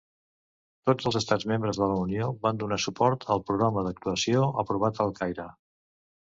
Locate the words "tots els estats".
0.89-1.45